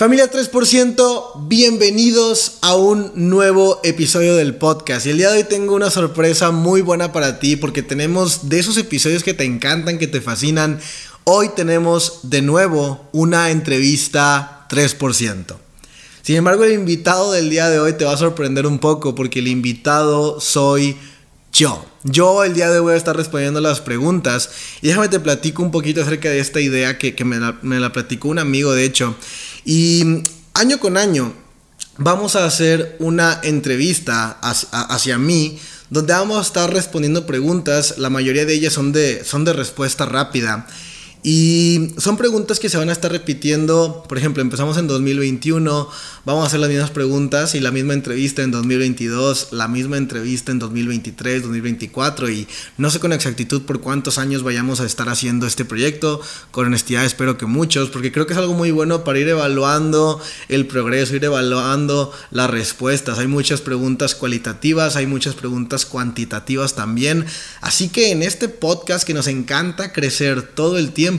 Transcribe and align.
Familia 0.00 0.30
3%, 0.30 1.46
bienvenidos 1.46 2.56
a 2.62 2.74
un 2.74 3.12
nuevo 3.16 3.80
episodio 3.84 4.34
del 4.34 4.54
podcast. 4.54 5.04
Y 5.04 5.10
el 5.10 5.18
día 5.18 5.30
de 5.30 5.36
hoy 5.36 5.44
tengo 5.44 5.74
una 5.74 5.90
sorpresa 5.90 6.52
muy 6.52 6.80
buena 6.80 7.12
para 7.12 7.38
ti 7.38 7.56
porque 7.56 7.82
tenemos 7.82 8.48
de 8.48 8.60
esos 8.60 8.78
episodios 8.78 9.22
que 9.22 9.34
te 9.34 9.44
encantan, 9.44 9.98
que 9.98 10.06
te 10.06 10.22
fascinan. 10.22 10.80
Hoy 11.24 11.50
tenemos 11.54 12.20
de 12.22 12.40
nuevo 12.40 13.10
una 13.12 13.50
entrevista 13.50 14.66
3%. 14.70 15.56
Sin 16.22 16.36
embargo, 16.36 16.64
el 16.64 16.72
invitado 16.72 17.30
del 17.32 17.50
día 17.50 17.68
de 17.68 17.78
hoy 17.78 17.92
te 17.92 18.06
va 18.06 18.14
a 18.14 18.16
sorprender 18.16 18.66
un 18.66 18.78
poco 18.78 19.14
porque 19.14 19.40
el 19.40 19.48
invitado 19.48 20.40
soy 20.40 20.96
yo. 21.52 21.84
Yo 22.04 22.42
el 22.44 22.54
día 22.54 22.70
de 22.70 22.78
hoy 22.78 22.84
voy 22.84 22.94
a 22.94 22.96
estar 22.96 23.14
respondiendo 23.14 23.60
las 23.60 23.82
preguntas 23.82 24.48
y 24.80 24.88
déjame 24.88 25.08
te 25.08 25.20
platico 25.20 25.62
un 25.62 25.70
poquito 25.70 26.00
acerca 26.00 26.30
de 26.30 26.38
esta 26.38 26.58
idea 26.58 26.96
que, 26.96 27.22
me, 27.26 27.36
la, 27.36 27.58
me 27.60 27.78
la 27.78 27.92
platicó 27.92 28.28
un 28.28 28.38
amigo 28.38 28.72
de 28.72 28.86
hecho. 28.86 29.14
Y 29.64 30.22
año 30.54 30.78
con 30.80 30.96
año 30.96 31.32
vamos 31.96 32.36
a 32.36 32.44
hacer 32.46 32.96
una 32.98 33.40
entrevista 33.42 34.38
hacia, 34.40 35.18
mí 35.18 35.58
donde 35.90 36.12
vamos 36.12 36.38
a 36.38 36.42
estar 36.42 36.72
respondiendo 36.72 37.26
preguntas, 37.26 37.98
la 37.98 38.10
mayoría 38.10 38.46
de 38.46 38.54
ellas 38.54 38.72
son 38.72 38.92
de, 38.92 39.24
son 39.24 39.44
de 39.44 39.52
respuesta 39.52 40.06
rápida. 40.06 40.66
Y 41.22 41.92
son 41.98 42.16
preguntas 42.16 42.58
que 42.58 42.70
se 42.70 42.78
van 42.78 42.88
a 42.88 42.92
estar 42.92 43.12
repitiendo, 43.12 44.04
por 44.08 44.16
ejemplo, 44.16 44.40
empezamos 44.40 44.78
en 44.78 44.86
2021, 44.86 45.88
vamos 46.24 46.44
a 46.44 46.46
hacer 46.46 46.60
las 46.60 46.70
mismas 46.70 46.90
preguntas 46.90 47.54
y 47.54 47.60
la 47.60 47.70
misma 47.70 47.92
entrevista 47.92 48.42
en 48.42 48.50
2022, 48.50 49.48
la 49.52 49.68
misma 49.68 49.98
entrevista 49.98 50.50
en 50.50 50.58
2023, 50.58 51.42
2024 51.42 52.30
y 52.30 52.48
no 52.78 52.88
sé 52.88 53.00
con 53.00 53.12
exactitud 53.12 53.62
por 53.62 53.82
cuántos 53.82 54.16
años 54.16 54.42
vayamos 54.42 54.80
a 54.80 54.86
estar 54.86 55.10
haciendo 55.10 55.46
este 55.46 55.66
proyecto, 55.66 56.22
con 56.52 56.66
honestidad 56.66 57.04
espero 57.04 57.36
que 57.36 57.44
muchos, 57.44 57.90
porque 57.90 58.12
creo 58.12 58.26
que 58.26 58.32
es 58.32 58.38
algo 58.38 58.54
muy 58.54 58.70
bueno 58.70 59.04
para 59.04 59.18
ir 59.18 59.28
evaluando 59.28 60.22
el 60.48 60.66
progreso, 60.66 61.16
ir 61.16 61.24
evaluando 61.24 62.12
las 62.30 62.48
respuestas. 62.48 63.18
Hay 63.18 63.26
muchas 63.26 63.60
preguntas 63.60 64.14
cualitativas, 64.14 64.96
hay 64.96 65.06
muchas 65.06 65.34
preguntas 65.34 65.84
cuantitativas 65.84 66.74
también, 66.74 67.26
así 67.60 67.90
que 67.90 68.10
en 68.10 68.22
este 68.22 68.48
podcast 68.48 69.06
que 69.06 69.12
nos 69.12 69.26
encanta 69.26 69.92
crecer 69.92 70.42
todo 70.42 70.78
el 70.78 70.92
tiempo, 70.92 71.09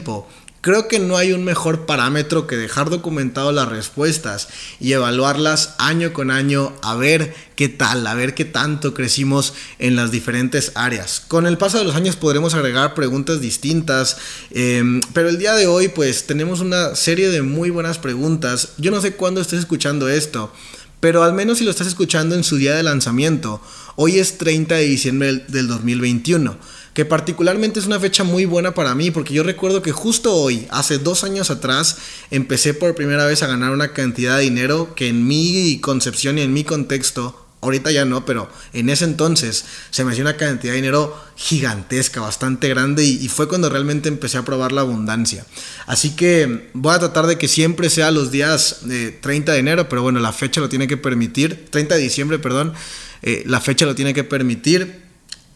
Creo 0.61 0.87
que 0.87 0.99
no 0.99 1.17
hay 1.17 1.33
un 1.33 1.43
mejor 1.43 1.87
parámetro 1.87 2.45
que 2.45 2.55
dejar 2.55 2.91
documentado 2.91 3.51
las 3.51 3.67
respuestas 3.67 4.47
y 4.79 4.91
evaluarlas 4.93 5.73
año 5.79 6.13
con 6.13 6.29
año 6.29 6.73
a 6.83 6.95
ver 6.95 7.33
qué 7.55 7.67
tal, 7.67 8.05
a 8.05 8.13
ver 8.13 8.35
qué 8.35 8.45
tanto 8.45 8.93
crecimos 8.93 9.55
en 9.79 9.95
las 9.95 10.11
diferentes 10.11 10.71
áreas. 10.75 11.23
Con 11.27 11.47
el 11.47 11.57
paso 11.57 11.79
de 11.79 11.85
los 11.85 11.95
años 11.95 12.15
podremos 12.15 12.53
agregar 12.53 12.93
preguntas 12.93 13.41
distintas, 13.41 14.17
em, 14.51 15.01
pero 15.13 15.29
el 15.29 15.39
día 15.39 15.55
de 15.55 15.65
hoy 15.65 15.87
pues 15.87 16.27
tenemos 16.27 16.59
una 16.59 16.95
serie 16.95 17.29
de 17.29 17.41
muy 17.41 17.71
buenas 17.71 17.97
preguntas. 17.97 18.73
Yo 18.77 18.91
no 18.91 19.01
sé 19.01 19.15
cuándo 19.15 19.41
estés 19.41 19.61
escuchando 19.61 20.09
esto, 20.09 20.53
pero 21.01 21.23
al 21.23 21.33
menos 21.33 21.57
si 21.57 21.65
lo 21.65 21.71
estás 21.71 21.87
escuchando 21.87 22.35
en 22.35 22.45
su 22.45 22.55
día 22.55 22.73
de 22.73 22.83
lanzamiento, 22.83 23.61
hoy 23.97 24.19
es 24.19 24.37
30 24.37 24.75
de 24.75 24.83
diciembre 24.83 25.43
del 25.49 25.67
2021 25.67 26.57
que 26.93 27.05
particularmente 27.05 27.79
es 27.79 27.85
una 27.85 27.99
fecha 27.99 28.23
muy 28.23 28.45
buena 28.45 28.73
para 28.73 28.95
mí, 28.95 29.11
porque 29.11 29.33
yo 29.33 29.43
recuerdo 29.43 29.81
que 29.81 29.91
justo 29.91 30.33
hoy, 30.35 30.67
hace 30.71 30.97
dos 30.97 31.23
años 31.23 31.49
atrás, 31.49 31.97
empecé 32.31 32.73
por 32.73 32.95
primera 32.95 33.25
vez 33.25 33.43
a 33.43 33.47
ganar 33.47 33.71
una 33.71 33.93
cantidad 33.93 34.37
de 34.37 34.43
dinero 34.43 34.93
que 34.93 35.07
en 35.07 35.25
mi 35.25 35.79
concepción 35.79 36.37
y 36.37 36.41
en 36.41 36.53
mi 36.53 36.63
contexto, 36.63 37.40
ahorita 37.61 37.91
ya 37.91 38.05
no, 38.05 38.25
pero 38.25 38.49
en 38.73 38.89
ese 38.89 39.05
entonces 39.05 39.65
se 39.91 40.03
me 40.03 40.11
hacía 40.11 40.23
una 40.23 40.37
cantidad 40.37 40.73
de 40.73 40.77
dinero 40.81 41.15
gigantesca, 41.35 42.19
bastante 42.19 42.67
grande, 42.67 43.03
y, 43.03 43.27
fue 43.29 43.47
cuando 43.47 43.69
realmente 43.69 44.09
empecé 44.09 44.37
a 44.37 44.45
probar 44.45 44.71
la 44.71 44.81
abundancia. 44.81 45.45
Así 45.85 46.15
que 46.15 46.69
voy 46.73 46.93
a 46.93 46.99
tratar 46.99 47.27
de 47.27 47.37
que 47.37 47.47
siempre 47.47 47.89
sea 47.89 48.11
los 48.11 48.31
días 48.31 48.79
de 48.83 49.11
30 49.11 49.53
de 49.53 49.59
enero, 49.59 49.89
pero 49.89 50.01
bueno, 50.01 50.19
la 50.19 50.33
fecha 50.33 50.59
lo 50.59 50.69
tiene 50.69 50.87
que 50.87 50.97
permitir, 50.97 51.67
30 51.69 51.95
de 51.95 52.01
diciembre, 52.01 52.39
perdón, 52.39 52.73
eh, 53.21 53.43
la 53.45 53.61
fecha 53.61 53.85
lo 53.85 53.95
tiene 53.95 54.13
que 54.13 54.23
permitir. 54.23 55.01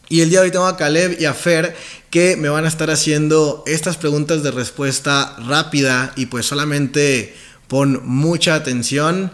Y 0.08 0.20
el 0.20 0.30
día 0.30 0.38
de 0.40 0.46
hoy 0.46 0.52
tengo 0.52 0.66
a 0.66 0.76
Caleb 0.76 1.16
y 1.20 1.24
a 1.24 1.34
Fer 1.34 1.74
que 2.10 2.36
me 2.36 2.48
van 2.48 2.64
a 2.64 2.68
estar 2.68 2.90
haciendo 2.90 3.64
estas 3.66 3.96
preguntas 3.96 4.44
de 4.44 4.52
respuesta 4.52 5.36
rápida 5.44 6.12
y 6.14 6.26
pues 6.26 6.46
solamente 6.46 7.34
pon 7.66 8.00
mucha 8.04 8.54
atención. 8.54 9.32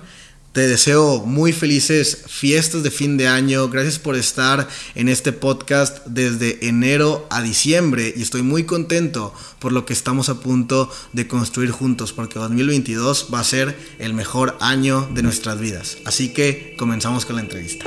Te 0.53 0.69
deseo 0.69 1.25
muy 1.25 1.55
felices 1.55 2.25
fiestas 2.29 2.83
de 2.83 2.91
fin 2.91 3.17
de 3.17 3.27
año. 3.27 3.71
Gracias 3.71 3.99
por 3.99 4.17
estar 4.17 4.69
en 4.95 5.09
este 5.09 5.33
podcast 5.33 6.05
desde 6.05 6.69
enero 6.69 7.27
a 7.31 7.41
diciembre 7.41 8.13
y 8.15 8.21
estoy 8.21 8.43
muy 8.43 8.65
contento 8.65 9.35
por 9.59 9.73
lo 9.73 9.87
que 9.87 9.95
estamos 9.95 10.29
a 10.29 10.41
punto 10.41 10.93
de 11.15 11.27
construir 11.27 11.71
juntos 11.71 12.13
porque 12.13 12.39
2022 12.39 13.29
va 13.33 13.41
a 13.41 13.45
ser 13.45 13.75
el 13.99 14.13
mejor 14.13 14.59
año 14.61 15.09
de 15.15 15.23
nuestras 15.23 15.59
vidas. 15.59 15.97
Así 16.05 16.35
que 16.35 16.75
comenzamos 16.77 17.25
con 17.25 17.37
la 17.37 17.43
entrevista. 17.43 17.87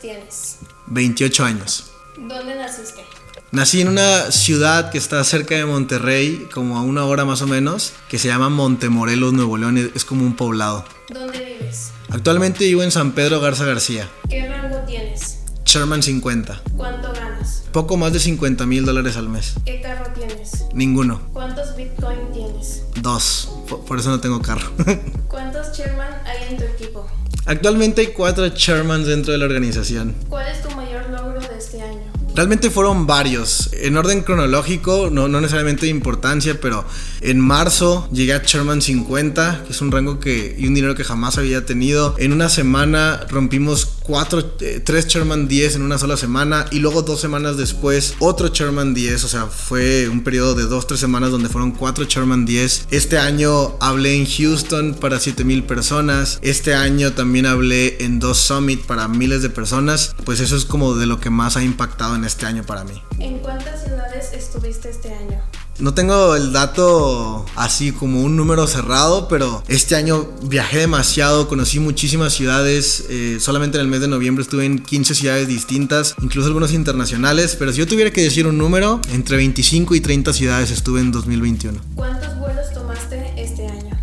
tienes? 0.00 0.58
28 0.88 1.44
años. 1.44 1.90
¿Dónde 2.16 2.54
naciste? 2.54 3.02
Nací 3.50 3.80
en 3.80 3.88
una 3.88 4.30
ciudad 4.30 4.90
que 4.90 4.98
está 4.98 5.24
cerca 5.24 5.54
de 5.54 5.64
Monterrey, 5.64 6.46
como 6.52 6.76
a 6.76 6.82
una 6.82 7.06
hora 7.06 7.24
más 7.24 7.40
o 7.40 7.46
menos, 7.46 7.94
que 8.10 8.18
se 8.18 8.28
llama 8.28 8.50
Montemorelos, 8.50 9.32
Nuevo 9.32 9.56
León, 9.56 9.90
es 9.94 10.04
como 10.04 10.26
un 10.26 10.36
poblado. 10.36 10.84
¿Dónde 11.08 11.38
vives? 11.58 11.92
Actualmente 12.10 12.66
vivo 12.66 12.82
en 12.82 12.90
San 12.90 13.12
Pedro 13.12 13.40
Garza 13.40 13.64
García. 13.64 14.06
¿Qué 14.28 14.46
rango 14.46 14.76
tienes? 14.86 15.38
Sherman 15.64 16.02
50. 16.02 16.60
¿Cuánto 16.76 17.10
ganas? 17.14 17.64
Poco 17.72 17.96
más 17.96 18.12
de 18.12 18.20
50 18.20 18.66
mil 18.66 18.84
dólares 18.84 19.16
al 19.16 19.30
mes. 19.30 19.54
¿Qué 19.64 19.80
carro 19.80 20.12
tienes? 20.14 20.66
Ninguno. 20.74 21.22
¿Cuántos 21.32 21.74
Bitcoin 21.74 22.30
tienes? 22.34 22.82
Dos. 23.00 23.48
Por, 23.86 23.98
eso 23.98 24.10
no 24.10 24.20
tengo 24.20 24.42
carro. 24.42 24.70
¿Cuántos 25.28 25.74
Sherman 25.74 26.12
hay 26.26 26.50
en 26.50 26.58
tu 26.58 26.64
equipo? 26.64 27.06
Actualmente 27.46 28.02
hay 28.02 28.08
cuatro 28.08 28.46
chairmans 28.50 29.06
dentro 29.06 29.32
de 29.32 29.38
la 29.38 29.46
organización. 29.46 30.14
¿Cuál 30.28 30.48
es 30.48 30.62
tu 30.62 30.70
Realmente 32.38 32.70
fueron 32.70 33.08
varios, 33.08 33.68
en 33.72 33.96
orden 33.96 34.22
cronológico, 34.22 35.10
no, 35.10 35.26
no, 35.26 35.40
necesariamente 35.40 35.86
de 35.86 35.90
importancia, 35.90 36.60
pero 36.60 36.84
en 37.20 37.40
marzo 37.40 38.08
llegué 38.12 38.32
a 38.32 38.42
Chairman 38.42 38.80
50, 38.80 39.64
que 39.66 39.72
es 39.72 39.80
un 39.80 39.90
rango 39.90 40.20
que, 40.20 40.54
y 40.56 40.68
un 40.68 40.74
dinero 40.74 40.94
que 40.94 41.02
jamás 41.02 41.36
había 41.36 41.66
tenido. 41.66 42.14
En 42.16 42.32
una 42.32 42.48
semana 42.48 43.26
rompimos 43.28 43.97
cuatro, 44.08 44.42
eh, 44.60 44.80
tres 44.82 45.06
Chairman 45.06 45.48
10 45.48 45.76
en 45.76 45.82
una 45.82 45.98
sola 45.98 46.16
semana 46.16 46.64
y 46.70 46.78
luego 46.78 47.02
dos 47.02 47.20
semanas 47.20 47.58
después 47.58 48.14
otro 48.20 48.48
Chairman 48.48 48.94
10, 48.94 49.24
o 49.24 49.28
sea, 49.28 49.46
fue 49.46 50.08
un 50.08 50.24
periodo 50.24 50.54
de 50.54 50.62
dos, 50.62 50.86
tres 50.86 50.98
semanas 50.98 51.30
donde 51.30 51.50
fueron 51.50 51.72
cuatro 51.72 52.06
Chairman 52.06 52.46
10. 52.46 52.86
Este 52.90 53.18
año 53.18 53.76
hablé 53.80 54.16
en 54.16 54.24
Houston 54.24 54.94
para 54.94 55.20
7000 55.20 55.64
personas, 55.64 56.38
este 56.40 56.74
año 56.74 57.12
también 57.12 57.44
hablé 57.44 58.02
en 58.02 58.18
dos 58.18 58.38
Summit 58.38 58.86
para 58.86 59.08
miles 59.08 59.42
de 59.42 59.50
personas, 59.50 60.16
pues 60.24 60.40
eso 60.40 60.56
es 60.56 60.64
como 60.64 60.94
de 60.94 61.04
lo 61.04 61.20
que 61.20 61.28
más 61.28 61.58
ha 61.58 61.62
impactado 61.62 62.16
en 62.16 62.24
este 62.24 62.46
año 62.46 62.64
para 62.64 62.84
mí. 62.84 63.02
¿En 63.18 63.40
cuántas 63.40 63.84
ciudades 63.84 64.32
estuviste 64.32 64.88
este 64.88 65.12
año? 65.12 65.42
No 65.80 65.94
tengo 65.94 66.34
el 66.34 66.52
dato 66.52 67.46
así 67.54 67.92
como 67.92 68.22
un 68.22 68.34
número 68.36 68.66
cerrado, 68.66 69.28
pero 69.28 69.62
este 69.68 69.94
año 69.94 70.28
viajé 70.42 70.78
demasiado, 70.78 71.46
conocí 71.46 71.78
muchísimas 71.78 72.32
ciudades. 72.32 73.04
Eh, 73.08 73.38
solamente 73.40 73.78
en 73.78 73.82
el 73.82 73.88
mes 73.88 74.00
de 74.00 74.08
noviembre 74.08 74.42
estuve 74.42 74.64
en 74.64 74.80
15 74.80 75.14
ciudades 75.14 75.46
distintas, 75.46 76.16
incluso 76.20 76.48
algunas 76.48 76.72
internacionales. 76.72 77.54
Pero 77.56 77.72
si 77.72 77.78
yo 77.78 77.86
tuviera 77.86 78.10
que 78.10 78.22
decir 78.22 78.48
un 78.48 78.58
número, 78.58 79.00
entre 79.12 79.36
25 79.36 79.94
y 79.94 80.00
30 80.00 80.32
ciudades 80.32 80.72
estuve 80.72 81.00
en 81.00 81.12
2021. 81.12 81.80
¿Cuántos 81.94 82.36
vuelos 82.40 82.72
tomaste 82.74 83.34
este 83.36 83.68
año? 83.68 83.96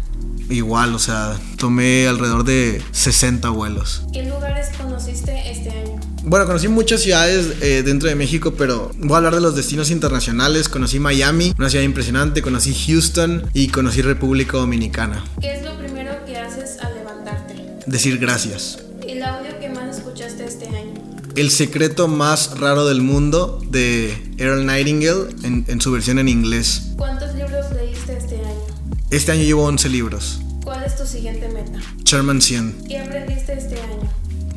Igual, 0.50 0.96
o 0.96 1.00
sea, 1.00 1.38
tomé 1.58 2.08
alrededor 2.08 2.46
de 2.46 2.82
60 2.92 3.50
vuelos. 3.50 4.04
¿Qué 4.14 4.24
lugares 4.24 4.75
conociste 5.06 5.52
este 5.52 5.70
año? 5.70 6.00
Bueno, 6.24 6.48
conocí 6.48 6.68
muchas 6.68 7.02
ciudades 7.02 7.58
eh, 7.62 7.84
dentro 7.86 8.10
de 8.10 8.16
México, 8.16 8.56
pero 8.58 8.92
voy 8.98 9.14
a 9.14 9.18
hablar 9.18 9.36
de 9.36 9.42
los 9.42 9.56
destinos 9.56 9.92
internacionales. 9.92 10.68
Conocí 10.68 11.00
Miami, 11.00 11.54
una 11.60 11.70
ciudad 11.70 11.86
impresionante, 11.86 12.42
conocí 12.42 12.74
Houston 12.74 13.48
y 13.54 13.68
conocí 13.68 14.02
República 14.02 14.58
Dominicana. 14.58 15.24
¿Qué 15.40 15.54
es 15.54 15.64
lo 15.64 15.78
primero 15.78 16.12
que 16.26 16.38
haces 16.38 16.80
al 16.80 16.96
levantarte? 16.96 17.56
Decir 17.86 18.18
gracias. 18.18 18.80
¿El 19.08 19.22
audio 19.22 19.60
que 19.60 19.70
más 19.70 19.98
escuchaste 19.98 20.46
este 20.46 20.68
año? 20.70 20.94
El 21.36 21.52
secreto 21.52 22.08
más 22.08 22.58
raro 22.58 22.88
del 22.88 23.02
mundo 23.02 23.62
de 23.70 24.18
Earl 24.38 24.66
Nightingale 24.66 25.36
en, 25.44 25.82
su 25.82 25.92
versión 25.92 26.18
en 26.18 26.30
inglés. 26.30 26.94
¿Cuántos 26.96 27.36
libros 27.36 27.66
leíste 27.76 28.18
este 28.18 28.38
año? 28.38 28.66
Este 29.12 29.32
año 29.34 29.44
llevo 29.44 29.66
11 29.66 29.90
libros. 29.90 30.40
¿Cuál 30.64 30.84
es 30.84 30.96
tu 30.96 31.06
siguiente 31.06 31.48
meta? 31.50 31.80
Sherman 32.04 32.42
100. 32.42 32.86
¿Qué 32.88 32.98
aprendiste? 32.98 33.45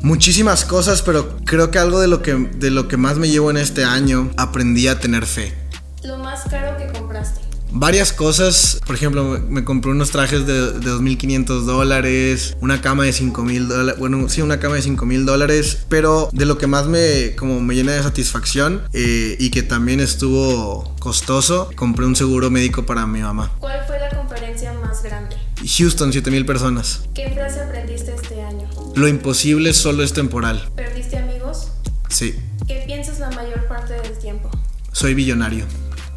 Muchísimas 0.01 0.65
cosas, 0.65 1.01
pero 1.01 1.37
creo 1.45 1.71
que 1.71 1.79
algo 1.79 1.99
de 1.99 2.07
lo 2.07 2.21
que, 2.21 2.33
de 2.33 2.71
lo 2.71 2.87
que 2.87 2.97
más 2.97 3.17
me 3.17 3.29
llevo 3.29 3.51
en 3.51 3.57
este 3.57 3.83
año, 3.83 4.31
aprendí 4.37 4.87
a 4.87 4.99
tener 4.99 5.25
fe. 5.25 5.53
Lo 6.03 6.17
más 6.17 6.43
caro 6.49 6.77
que 6.77 6.87
compraste. 6.97 7.41
varias 7.71 8.13
cosas. 8.13 8.79
Por 8.85 8.95
ejemplo, 8.95 9.39
me, 9.47 9.63
compré 9.63 9.91
unos 9.91 10.11
trajes 10.11 10.47
de, 10.47 10.73
de 10.73 10.91
2.500 10.91 11.65
dólares, 11.65 12.55
una 12.61 12.81
cama 12.81 13.03
de 13.03 13.11
5.000 13.11 13.67
dólares, 13.67 13.99
bueno, 13.99 14.27
sí, 14.29 14.41
una 14.41 14.59
cama 14.59 14.75
de 14.75 14.81
5.000 14.81 15.25
dólares, 15.25 15.85
pero 15.89 16.29
de 16.31 16.45
lo 16.45 16.57
que 16.57 16.67
más 16.67 16.87
me, 16.87 17.35
como 17.35 17.59
me 17.59 17.75
llena 17.75 17.91
de 17.93 18.01
satisfacción 18.01 18.81
eh, 18.93 19.35
y 19.39 19.49
que 19.51 19.63
también 19.63 19.99
estuvo 19.99 20.95
costoso, 20.99 21.69
compré 21.75 22.05
un 22.05 22.15
seguro 22.15 22.49
médico 22.49 22.85
para 22.85 23.05
mi 23.05 23.19
mamá. 23.21 23.51
¿Cuál 23.59 23.85
fue 23.85 23.99
la 23.99 24.09
conferencia 24.09 24.73
más 24.73 25.03
grande? 25.03 25.35
Houston, 25.77 26.11
7.000 26.11 26.45
personas. 26.45 27.01
¿Qué 27.13 27.29
frase 27.31 27.59
aprendiste? 27.59 27.78
Lo 28.99 29.07
imposible 29.07 29.73
solo 29.73 30.03
es 30.03 30.11
temporal. 30.11 30.69
¿Perdiste 30.75 31.17
amigos? 31.17 31.69
Sí, 32.09 32.35
¿Qué 32.67 32.83
piensas 32.85 33.17
la 33.19 33.29
mayor 33.31 33.65
parte 33.67 33.93
del 33.93 34.17
tiempo? 34.17 34.49
soy 34.91 35.13
billonario. 35.13 35.63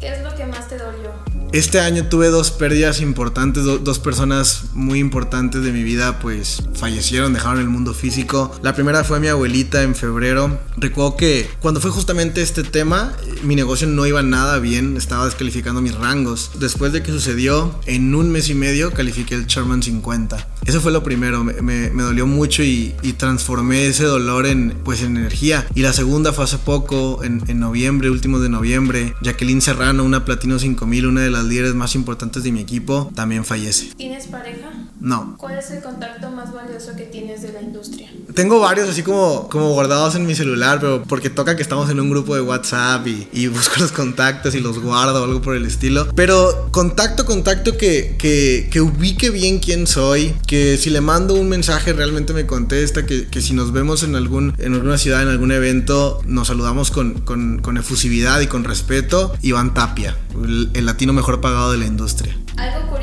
¿Qué 0.01 0.09
es 0.13 0.21
lo 0.21 0.35
que 0.35 0.45
más 0.45 0.67
te 0.67 0.77
dolió? 0.77 1.13
Este 1.53 1.79
año 1.79 2.07
tuve 2.09 2.27
dos 2.27 2.51
pérdidas 2.51 2.99
importantes, 2.99 3.63
do- 3.63 3.77
dos 3.77 3.99
personas 3.99 4.63
muy 4.73 4.99
importantes 4.99 5.61
de 5.63 5.71
mi 5.71 5.83
vida 5.83 6.19
pues 6.19 6.61
fallecieron, 6.73 7.31
dejaron 7.31 7.59
el 7.61 7.69
mundo 7.69 7.93
físico. 7.93 8.51
La 8.63 8.73
primera 8.73 9.05
fue 9.05 9.21
mi 9.21 9.27
abuelita 9.29 9.81
en 9.83 9.95
febrero. 9.95 10.59
Recuerdo 10.75 11.15
que 11.15 11.49
cuando 11.61 11.79
fue 11.79 11.91
justamente 11.91 12.41
este 12.41 12.63
tema, 12.63 13.13
eh, 13.25 13.35
mi 13.43 13.55
negocio 13.55 13.87
no 13.87 14.05
iba 14.05 14.21
nada 14.23 14.59
bien, 14.59 14.97
estaba 14.97 15.23
descalificando 15.25 15.79
mis 15.79 15.95
rangos. 15.95 16.51
Después 16.59 16.91
de 16.91 17.01
que 17.03 17.11
sucedió, 17.11 17.73
en 17.85 18.13
un 18.13 18.29
mes 18.31 18.49
y 18.49 18.55
medio 18.55 18.91
califiqué 18.91 19.35
el 19.35 19.45
Sherman 19.45 19.81
50. 19.83 20.49
Eso 20.65 20.81
fue 20.81 20.91
lo 20.91 21.03
primero, 21.03 21.43
me, 21.43 21.89
dolió 21.89 22.25
mucho 22.27 22.63
y, 22.63 22.95
y 23.01 23.13
transformé 23.13 23.87
ese 23.87 24.05
dolor 24.05 24.45
en 24.45 24.75
pues 24.83 25.01
en 25.01 25.17
energía. 25.17 25.67
Y 25.75 25.81
la 25.81 25.93
segunda 25.93 26.33
fue 26.33 26.43
hace 26.45 26.57
poco, 26.57 27.23
en, 27.23 27.41
en 27.47 27.59
noviembre, 27.59 28.09
último 28.09 28.39
de 28.39 28.49
noviembre, 28.49 29.13
Jacqueline 29.21 29.61
Serrano, 29.61 30.03
una 30.03 30.25
Platino 30.25 30.59
5000, 30.59 31.07
una 31.07 31.21
de 31.21 31.31
las 31.31 31.45
líderes 31.45 31.73
más 31.73 31.95
importantes 31.95 32.43
de 32.43 32.51
mi 32.51 32.61
equipo, 32.61 33.11
también 33.15 33.45
fallece. 33.45 33.91
¿Tienes 33.95 34.27
pareja? 34.27 34.71
No. 35.03 35.35
¿Cuál 35.37 35.59
es 35.59 35.69
el 35.69 35.83
contacto 35.83 36.31
más 36.31 36.53
valioso 36.53 36.95
que 36.95 37.03
tienes 37.03 37.41
de 37.41 37.51
la 37.51 37.61
industria? 37.61 38.09
Tengo 38.33 38.61
varios 38.61 38.87
así 38.87 39.03
como, 39.03 39.49
como 39.49 39.73
guardados 39.73 40.15
en 40.15 40.25
mi 40.25 40.33
celular, 40.33 40.79
pero 40.79 41.03
porque 41.03 41.29
toca 41.29 41.57
que 41.57 41.61
estamos 41.61 41.89
en 41.89 41.99
un 41.99 42.09
grupo 42.09 42.35
de 42.35 42.41
WhatsApp 42.41 43.05
y, 43.07 43.27
y 43.33 43.47
busco 43.47 43.81
los 43.81 43.91
contactos 43.91 44.55
y 44.55 44.61
los 44.61 44.79
guardo 44.79 45.21
o 45.21 45.25
algo 45.25 45.41
por 45.41 45.57
el 45.57 45.65
estilo. 45.65 46.07
Pero 46.15 46.69
contacto, 46.71 47.25
contacto 47.25 47.75
que, 47.75 48.15
que, 48.17 48.69
que 48.71 48.79
ubique 48.79 49.29
bien 49.29 49.59
quién 49.59 49.87
soy, 49.87 50.35
que 50.47 50.77
si 50.77 50.89
le 50.89 51.01
mando 51.01 51.33
un 51.33 51.49
mensaje 51.49 51.91
realmente 51.91 52.31
me 52.31 52.45
contesta, 52.45 53.05
que, 53.05 53.27
que 53.27 53.41
si 53.41 53.53
nos 53.53 53.73
vemos 53.73 54.03
en, 54.03 54.15
algún, 54.15 54.53
en 54.57 54.73
alguna 54.73 54.97
ciudad, 54.97 55.21
en 55.21 55.27
algún 55.27 55.51
evento, 55.51 56.21
nos 56.25 56.47
saludamos 56.47 56.91
con, 56.91 57.15
con, 57.19 57.59
con 57.59 57.75
efusividad 57.75 58.39
y 58.39 58.47
con 58.47 58.63
respeto. 58.63 59.33
Iván 59.41 59.73
Tapia, 59.73 60.15
el, 60.41 60.71
el 60.73 60.85
latino 60.85 61.11
mejor 61.11 61.41
pagado 61.41 61.73
de 61.73 61.77
la 61.77 61.87
industria. 61.87 62.37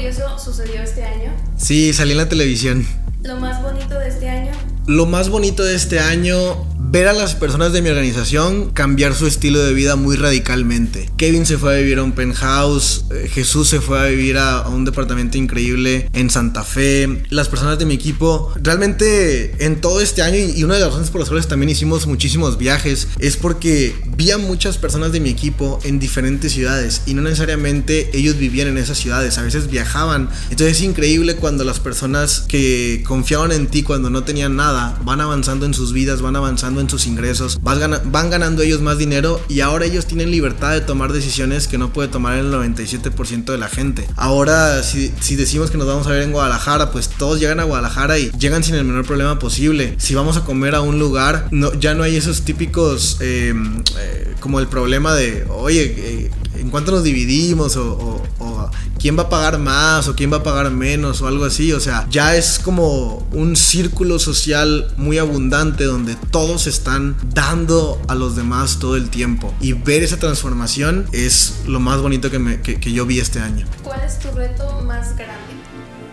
¿Algo 0.01 0.13
curioso 0.13 0.39
sucedió 0.39 0.83
este 0.83 1.05
año? 1.05 1.31
Sí, 1.59 1.93
salí 1.93 2.13
en 2.13 2.17
la 2.17 2.29
televisión. 2.29 2.87
¿Lo 3.23 3.37
más 3.37 3.63
bonito 3.63 3.99
de 3.99 4.09
este 4.09 4.31
año? 4.31 4.53
Lo 4.87 5.05
más 5.05 5.29
bonito 5.29 5.63
de 5.63 5.75
este 5.75 6.01
año, 6.01 6.65
ver 6.91 7.07
a 7.07 7.13
las 7.13 7.37
personas 7.37 7.73
de 7.73 7.83
mi 7.83 7.89
organización 7.89 8.71
cambiar 8.71 9.15
su 9.15 9.29
estilo 9.29 9.63
de 9.63 9.73
vida 9.75 9.95
muy 9.95 10.17
radicalmente. 10.17 11.09
Kevin 11.17 11.47
se 11.47 11.57
fue 11.57 11.77
a 11.77 11.79
vivir 11.79 11.99
a 11.99 12.03
un 12.03 12.13
penthouse, 12.13 13.05
eh, 13.13 13.31
Jesús 13.33 13.69
se 13.69 13.81
fue 13.81 14.01
a 14.01 14.07
vivir 14.07 14.39
a, 14.39 14.69
un 14.69 14.85
departamento 14.85 15.39
increíble 15.39 16.11
en 16.13 16.31
Santa 16.31 16.65
Fe. 16.65 17.23
Las 17.31 17.49
personas 17.49 17.79
de 17.79 17.87
mi 17.87 17.95
equipo, 17.95 18.53
realmente 18.61 19.65
en 19.65 19.81
todo 19.81 20.01
este 20.01 20.23
año, 20.23 20.37
y 20.37 20.65
una 20.65 20.75
de 20.75 20.81
las 20.81 20.89
razones 20.89 21.11
por 21.11 21.21
las 21.21 21.29
cuales 21.29 21.47
también 21.47 21.71
hicimos 21.71 22.09
muchísimos 22.09 22.59
viajes, 22.59 23.07
es 23.21 23.37
porque 23.37 23.95
vi 24.17 24.33
a 24.33 24.39
muchas 24.39 24.77
personas 24.77 25.13
de 25.13 25.21
mi 25.21 25.29
equipo 25.29 25.79
en 25.85 26.01
diferentes 26.01 26.53
ciudades 26.53 27.03
y 27.07 27.15
no 27.15 27.23
necesariamente 27.23 28.11
ellos 28.15 28.37
vivían 28.37 28.67
en 28.67 28.79
esas 28.79 28.99
ciudades, 28.99 29.39
a 29.39 29.43
veces 29.43 29.71
viajaban. 29.71 30.29
Entonces 30.51 30.79
es 30.79 30.83
increíble 30.83 31.37
cuando 31.37 31.63
las 31.63 31.79
personas 31.79 32.41
que 32.49 33.05
confiaban 33.07 33.53
en 33.53 33.69
ti 33.69 33.85
cuando 33.85 34.11
no 34.11 34.25
tenían 34.25 34.57
nada 34.57 34.99
van 35.05 35.21
avanzando 35.21 35.67
en 35.67 35.75
sus 35.75 35.93
vidas, 35.93 36.21
van 36.21 36.35
avanzando 36.35 36.80
en 36.81 36.91
sus 36.91 37.07
ingresos, 37.07 37.61
van 37.63 38.31
ganando 38.31 38.63
ellos 38.63 38.81
más 38.81 38.99
dinero 38.99 39.41
y 39.49 39.61
ahora 39.61 39.85
ellos 39.85 40.07
tienen 40.07 40.31
libertad 40.31 40.73
de 40.73 40.81
tomar 40.81 41.13
decisiones 41.13 41.69
que 41.69 41.79
no 41.79 41.93
puede 41.93 42.09
tomar 42.09 42.39
el 42.39 42.53
97% 42.53 43.45
de 43.45 43.59
la 43.59 43.69
gente. 43.69 44.07
Ahora, 44.17 44.83
si, 44.83 45.13
si 45.21 45.37
decimos 45.37 45.71
que 45.71 45.79
nos 45.79 45.87
vamos 45.87 46.07
a 46.07 46.11
ver 46.11 46.23
en 46.23 46.33
Guadalajara, 46.33 46.91
pues 46.93 47.09
todos 47.09 47.41
llegan 47.41 47.61
a 47.61 47.65
Guadalajara 47.65 48.19
y 48.19 48.31
llegan 48.33 48.65
sin 48.65 48.75
el 48.75 48.85
menor 48.85 49.05
problema 49.07 49.39
posible. 49.39 49.95
Si 49.99 50.15
vamos 50.15 50.37
a 50.37 50.45
comer 50.45 50.75
a 50.75 50.81
un 50.81 50.99
lugar, 50.99 51.49
no, 51.51 51.73
ya 51.75 51.95
no 51.95 52.03
hay 52.03 52.17
esos 52.17 52.43
típicos, 52.43 53.19
eh, 53.21 53.55
eh, 53.99 54.35
como 54.41 54.61
el 54.61 54.67
problema 54.67 55.15
de, 55.15 55.45
oye, 55.49 55.95
eh, 55.97 56.31
¿en 56.59 56.71
cuánto 56.71 56.93
nos 56.93 57.03
dividimos? 57.03 57.77
O 57.77 58.23
quién 58.99 59.17
va 59.19 59.23
a 59.25 59.29
pagar 59.29 59.59
más 59.59 60.09
o 60.09 60.15
quién 60.17 60.33
va 60.33 60.39
a 60.39 60.43
pagar 60.43 60.71
menos 60.71 61.21
o 61.23 61.27
algo 61.27 61.45
así. 61.45 61.73
O 61.73 61.81
sea, 61.81 62.07
ya 62.11 62.37
es 62.37 62.59
como 62.59 63.27
un 63.33 63.57
círculo 63.57 64.19
social 64.19 64.93
muy 64.97 65.19
abundante 65.19 65.85
donde 65.85 66.17
todos 66.31 66.67
están 66.67 67.17
dando 67.35 68.01
a 68.09 68.15
los 68.15 68.37
demás 68.37 68.79
todo 68.79 68.97
el 68.97 69.11
tiempo. 69.11 69.55
Y 69.61 69.73
ver 69.75 70.03
esa 70.03 70.19
transformación 70.19 71.07
es 71.13 71.61
lo 71.67 71.81
más 71.81 72.01
bonito 72.01 72.31
que, 72.31 72.39
me- 72.39 72.61
que- 72.61 72.79
que 72.81 72.93
yo 72.93 73.07
vi 73.07 73.21
este 73.21 73.41
año. 73.41 73.67
¿Cuál 73.83 74.01
es 74.03 74.19
tu 74.19 74.31
reto 74.33 74.81
más 74.87 75.15
grande? 75.17 75.35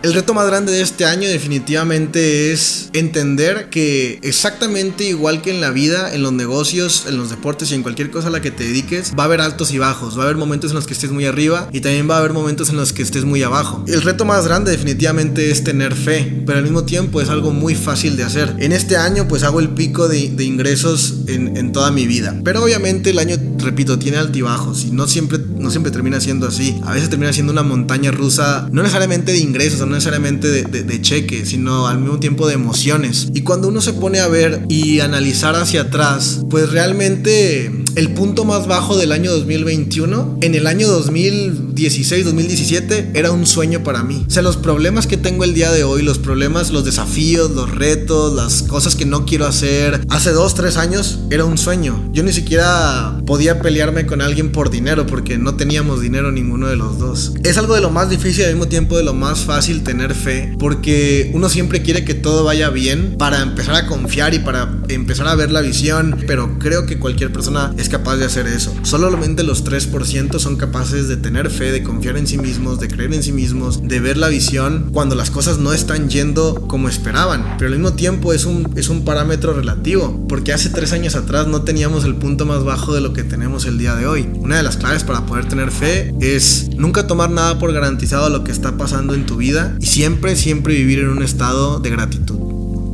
El 0.00 0.14
reto 0.14 0.32
más 0.32 0.46
grande 0.46 0.70
de 0.70 0.80
este 0.80 1.06
año 1.06 1.28
definitivamente 1.28 2.52
es 2.52 2.88
entender 2.92 3.68
que 3.68 4.20
exactamente 4.22 5.02
igual 5.02 5.42
que 5.42 5.50
en 5.50 5.60
la 5.60 5.72
vida, 5.72 6.14
en 6.14 6.22
los 6.22 6.32
negocios, 6.32 7.06
en 7.08 7.16
los 7.16 7.30
deportes 7.30 7.72
y 7.72 7.74
en 7.74 7.82
cualquier 7.82 8.12
cosa 8.12 8.28
a 8.28 8.30
la 8.30 8.40
que 8.40 8.52
te 8.52 8.62
dediques, 8.62 9.14
va 9.18 9.24
a 9.24 9.26
haber 9.26 9.40
altos 9.40 9.72
y 9.72 9.78
bajos, 9.78 10.16
va 10.16 10.22
a 10.22 10.26
haber 10.26 10.36
momentos 10.36 10.70
en 10.70 10.76
los 10.76 10.86
que 10.86 10.92
estés 10.92 11.10
muy 11.10 11.26
arriba 11.26 11.68
y 11.72 11.80
también 11.80 12.08
va 12.08 12.14
a 12.14 12.18
haber 12.18 12.32
momentos 12.32 12.70
en 12.70 12.76
los 12.76 12.92
que 12.92 13.02
estés 13.02 13.24
muy 13.24 13.42
abajo. 13.42 13.84
El 13.88 14.02
reto 14.02 14.24
más 14.24 14.46
grande 14.46 14.70
definitivamente 14.70 15.50
es 15.50 15.64
tener 15.64 15.96
fe, 15.96 16.44
pero 16.46 16.58
al 16.58 16.64
mismo 16.64 16.84
tiempo 16.84 17.20
es 17.20 17.28
algo 17.28 17.50
muy 17.50 17.74
fácil 17.74 18.16
de 18.16 18.22
hacer. 18.22 18.54
En 18.60 18.70
este 18.70 18.96
año 18.96 19.26
pues 19.26 19.42
hago 19.42 19.58
el 19.58 19.70
pico 19.70 20.06
de, 20.06 20.28
ingresos 20.44 21.22
en, 21.26 21.56
en 21.56 21.72
toda 21.72 21.90
mi 21.90 22.06
vida, 22.06 22.40
pero 22.44 22.62
obviamente 22.62 23.10
el 23.10 23.18
año, 23.18 23.36
repito, 23.58 23.98
tiene 23.98 24.18
altibajos 24.18 24.84
y 24.84 24.92
no 24.92 25.08
siempre, 25.08 25.40
no 25.56 25.72
siempre 25.72 25.90
termina 25.90 26.20
siendo 26.20 26.46
así. 26.46 26.80
A 26.84 26.92
veces 26.92 27.10
termina 27.10 27.32
siendo 27.32 27.52
una 27.52 27.64
montaña 27.64 28.12
rusa, 28.12 28.68
no 28.70 28.82
necesariamente 28.82 29.32
de 29.32 29.38
ingresos, 29.38 29.87
no 29.88 29.94
necesariamente 29.94 30.48
de, 30.48 30.62
de, 30.64 31.02
cheque, 31.02 31.46
sino 31.46 31.86
al 31.86 31.98
mismo 31.98 32.20
tiempo 32.20 32.46
de 32.46 32.54
emociones. 32.54 33.28
Y 33.34 33.42
cuando 33.42 33.68
uno 33.68 33.80
se 33.80 33.92
pone 33.94 34.20
a 34.20 34.28
ver 34.28 34.62
y 34.68 35.00
analizar 35.00 35.54
hacia 35.56 35.82
atrás, 35.82 36.42
pues 36.50 36.70
realmente 36.70 37.72
el 37.98 38.10
punto 38.10 38.44
más 38.44 38.68
bajo 38.68 38.96
del 38.96 39.10
año 39.10 39.32
2021, 39.32 40.38
en 40.42 40.54
el 40.54 40.68
año 40.68 40.86
2016, 40.86 42.26
2017, 42.26 43.10
era 43.14 43.32
un 43.32 43.44
sueño 43.44 43.82
para 43.82 44.04
mí. 44.04 44.24
O 44.24 44.30
sea, 44.30 44.40
los 44.40 44.56
problemas 44.56 45.08
que 45.08 45.16
tengo 45.16 45.42
el 45.42 45.52
día 45.52 45.72
de 45.72 45.82
hoy, 45.82 46.02
los 46.02 46.20
problemas, 46.20 46.70
los 46.70 46.84
desafíos, 46.84 47.50
los 47.50 47.74
retos, 47.74 48.32
las 48.34 48.62
cosas 48.62 48.94
que 48.94 49.04
no 49.04 49.26
quiero 49.26 49.46
hacer, 49.46 50.00
hace 50.10 50.30
dos, 50.30 50.54
tres 50.54 50.76
años 50.76 51.18
era 51.30 51.44
un 51.44 51.58
sueño. 51.58 52.08
Yo 52.12 52.22
ni 52.22 52.32
siquiera 52.32 53.20
podía 53.26 53.60
pelearme 53.60 54.06
con 54.06 54.20
alguien 54.20 54.52
por 54.52 54.70
dinero 54.70 55.04
porque 55.04 55.36
no 55.36 55.56
teníamos 55.56 56.00
dinero 56.00 56.30
ninguno 56.30 56.68
de 56.68 56.76
los 56.76 57.00
dos. 57.00 57.32
Es 57.42 57.58
algo 57.58 57.74
de 57.74 57.80
lo 57.80 57.90
más 57.90 58.10
difícil 58.10 58.42
y 58.42 58.44
al 58.44 58.52
mismo 58.52 58.68
tiempo 58.68 58.96
de 58.96 59.02
lo 59.02 59.12
más 59.12 59.40
fácil 59.40 59.82
tener 59.82 60.14
fe 60.14 60.54
porque 60.60 61.32
uno 61.34 61.48
siempre 61.48 61.82
quiere 61.82 62.04
que 62.04 62.14
todo 62.14 62.44
vaya 62.44 62.70
bien 62.70 63.16
para 63.18 63.42
empezar 63.42 63.74
a 63.74 63.86
confiar 63.88 64.34
y 64.34 64.38
para 64.38 64.78
empezar 64.88 65.26
a 65.26 65.34
ver 65.34 65.50
la 65.50 65.62
visión, 65.62 66.16
pero 66.28 66.60
creo 66.60 66.86
que 66.86 67.00
cualquier 67.00 67.32
persona 67.32 67.74
es 67.76 67.87
capaz 67.88 68.16
de 68.16 68.24
hacer 68.24 68.46
eso. 68.46 68.74
Solamente 68.82 69.42
los 69.42 69.64
3% 69.64 70.38
son 70.38 70.56
capaces 70.56 71.08
de 71.08 71.16
tener 71.16 71.50
fe, 71.50 71.72
de 71.72 71.82
confiar 71.82 72.16
en 72.16 72.26
sí 72.26 72.38
mismos, 72.38 72.80
de 72.80 72.88
creer 72.88 73.12
en 73.14 73.22
sí 73.22 73.32
mismos, 73.32 73.82
de 73.82 74.00
ver 74.00 74.16
la 74.16 74.28
visión 74.28 74.90
cuando 74.92 75.14
las 75.14 75.30
cosas 75.30 75.58
no 75.58 75.72
están 75.72 76.08
yendo 76.08 76.66
como 76.68 76.88
esperaban. 76.88 77.56
Pero 77.58 77.68
al 77.72 77.78
mismo 77.78 77.94
tiempo 77.94 78.32
es 78.32 78.44
un, 78.44 78.72
es 78.76 78.88
un 78.88 79.04
parámetro 79.04 79.52
relativo, 79.52 80.26
porque 80.28 80.52
hace 80.52 80.70
tres 80.70 80.92
años 80.92 81.14
atrás 81.14 81.46
no 81.46 81.62
teníamos 81.62 82.04
el 82.04 82.16
punto 82.16 82.46
más 82.46 82.64
bajo 82.64 82.94
de 82.94 83.00
lo 83.00 83.12
que 83.12 83.24
tenemos 83.24 83.64
el 83.66 83.78
día 83.78 83.94
de 83.94 84.06
hoy. 84.06 84.28
Una 84.36 84.56
de 84.56 84.62
las 84.62 84.76
claves 84.76 85.04
para 85.04 85.26
poder 85.26 85.46
tener 85.46 85.70
fe 85.70 86.14
es 86.20 86.70
nunca 86.76 87.06
tomar 87.06 87.30
nada 87.30 87.58
por 87.58 87.72
garantizado 87.72 88.28
lo 88.28 88.44
que 88.44 88.52
está 88.52 88.76
pasando 88.76 89.14
en 89.14 89.26
tu 89.26 89.36
vida 89.36 89.76
y 89.80 89.86
siempre, 89.86 90.36
siempre 90.36 90.74
vivir 90.74 91.00
en 91.00 91.08
un 91.08 91.22
estado 91.22 91.80
de 91.80 91.90
gratitud. 91.90 92.36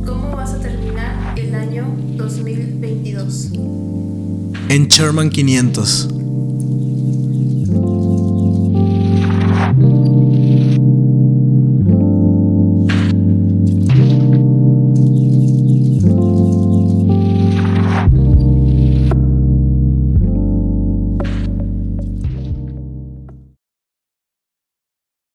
¿Cómo 0.05 0.35
vas 0.35 0.51
a 0.51 0.59
terminar 0.59 0.84
En 4.67 4.89
Sherman 4.89 5.29
500. 5.29 6.14